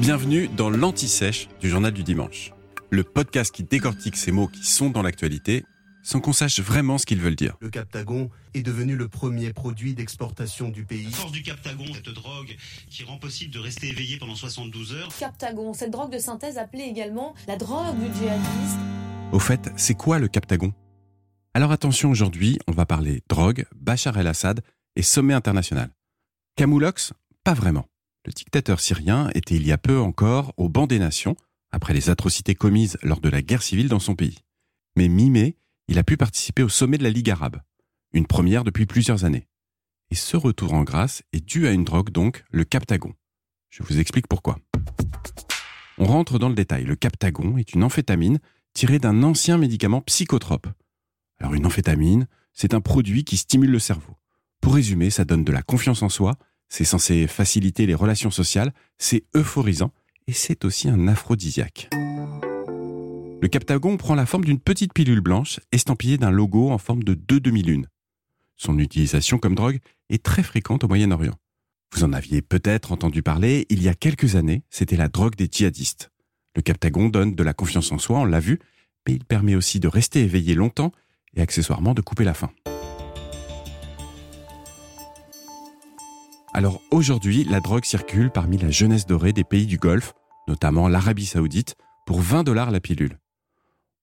[0.00, 2.52] Bienvenue dans l'Anti-Sèche du Journal du Dimanche,
[2.90, 5.64] le podcast qui décortique ces mots qui sont dans l'actualité
[6.02, 7.56] sans qu'on sache vraiment ce qu'ils veulent dire.
[7.60, 11.10] Le Captagon est devenu le premier produit d'exportation du pays.
[11.12, 12.56] Force du Captagon, cette drogue
[12.90, 15.08] qui rend possible de rester éveillé pendant 72 heures.
[15.18, 18.78] Captagon, cette drogue de synthèse appelée également la drogue du djihadiste.
[19.32, 20.72] Au fait, c'est quoi le Captagon?
[21.54, 24.60] Alors attention, aujourd'hui, on va parler drogue, Bachar el-Assad
[24.96, 25.90] et sommet international.
[26.56, 27.12] Camoulox?
[27.44, 27.86] Pas vraiment.
[28.26, 31.36] Le dictateur syrien était il y a peu encore au banc des nations,
[31.70, 34.38] après les atrocités commises lors de la guerre civile dans son pays.
[34.96, 35.56] Mais mi-mai,
[35.88, 37.60] il a pu participer au sommet de la Ligue arabe,
[38.12, 39.46] une première depuis plusieurs années.
[40.10, 43.12] Et ce retour en grâce est dû à une drogue donc, le captagon.
[43.68, 44.58] Je vous explique pourquoi.
[45.98, 46.84] On rentre dans le détail.
[46.84, 48.38] Le captagon est une amphétamine
[48.72, 50.68] tirée d'un ancien médicament psychotrope.
[51.38, 54.16] Alors une amphétamine, c'est un produit qui stimule le cerveau.
[54.60, 56.36] Pour résumer, ça donne de la confiance en soi,
[56.68, 59.92] c'est censé faciliter les relations sociales, c'est euphorisant
[60.26, 61.88] et c'est aussi un aphrodisiaque.
[63.44, 67.14] Le captagon prend la forme d'une petite pilule blanche estampillée d'un logo en forme de
[67.14, 67.88] deux demi-lunes.
[68.56, 71.34] Son utilisation comme drogue est très fréquente au Moyen-Orient.
[71.92, 75.48] Vous en aviez peut-être entendu parler, il y a quelques années, c'était la drogue des
[75.50, 76.10] djihadistes.
[76.56, 78.60] Le captagon donne de la confiance en soi, on l'a vu,
[79.06, 80.92] mais il permet aussi de rester éveillé longtemps
[81.36, 82.50] et accessoirement de couper la faim.
[86.56, 90.14] Alors aujourd'hui, la drogue circule parmi la jeunesse dorée des pays du Golfe,
[90.46, 91.74] notamment l'Arabie saoudite,
[92.06, 93.18] pour 20 dollars la pilule.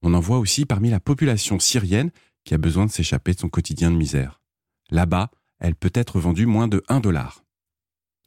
[0.02, 2.12] On en voit aussi parmi la population syrienne
[2.44, 4.42] qui a besoin de s'échapper de son quotidien de misère.
[4.90, 7.46] Là-bas, elle peut être vendue moins de 1 dollar.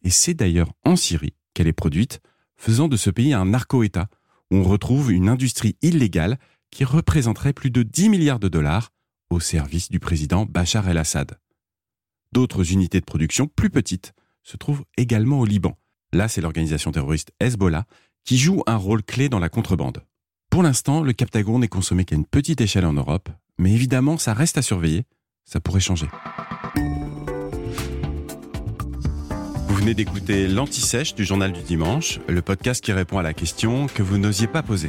[0.02, 2.22] Et c'est d'ailleurs en Syrie qu'elle est produite,
[2.56, 4.08] faisant de ce pays un narco-État,
[4.50, 6.38] où on retrouve une industrie illégale
[6.70, 8.90] qui représenterait plus de 10 milliards de dollars
[9.28, 11.38] au service du président Bachar el-Assad.
[12.34, 15.78] D'autres unités de production plus petites se trouvent également au Liban.
[16.12, 17.84] Là, c'est l'organisation terroriste Hezbollah
[18.24, 20.02] qui joue un rôle clé dans la contrebande.
[20.50, 24.34] Pour l'instant, le captagon n'est consommé qu'à une petite échelle en Europe, mais évidemment, ça
[24.34, 25.04] reste à surveiller,
[25.44, 26.08] ça pourrait changer.
[29.68, 33.86] Vous venez d'écouter l'Anti-Sèche du Journal du Dimanche, le podcast qui répond à la question
[33.86, 34.88] que vous n'osiez pas poser.